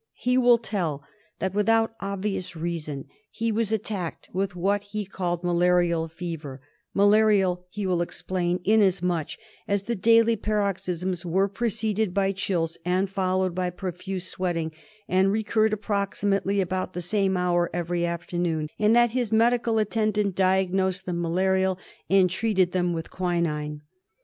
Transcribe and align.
He 0.17 0.35
will 0.35 0.57
tell 0.57 1.03
that 1.37 1.53
without 1.53 1.93
obvious 1.99 2.55
reason 2.55 3.05
he 3.29 3.51
was 3.51 3.71
attacked 3.71 4.29
with 4.33 4.55
what 4.55 4.81
he 4.81 5.05
called 5.05 5.43
malarial 5.43 6.07
J 6.07 6.15
fever; 6.15 6.59
malarial, 6.95 7.67
he 7.69 7.85
will 7.85 8.01
explain, 8.01 8.61
inasmuch 8.65 9.33
as 9.67 9.83
the 9.83 9.93
daily 9.93 10.35
paroxysms 10.35 11.23
were 11.23 11.47
preceded 11.47 12.15
by 12.15 12.31
chills 12.31 12.79
and 12.83 13.11
followed 13.11 13.53
by 13.53 13.69
pro 13.69 13.91
fuse 13.91 14.25
sweating, 14.27 14.71
and 15.07 15.31
recurred 15.31 15.71
approximately 15.71 16.61
about 16.61 16.93
the 16.93 17.03
same 17.03 17.37
I 17.37 17.41
hour 17.41 17.69
every 17.71 18.03
afternoon, 18.03 18.69
and 18.79 18.95
that 18.95 19.11
his 19.11 19.31
medical 19.31 19.77
attendant 19.77 20.33
diagnosed 20.35 21.05
them 21.05 21.21
malarial, 21.21 21.77
and 22.09 22.27
treated 22.27 22.71
them 22.71 22.91
with 22.93 23.11
quinine. 23.11 23.81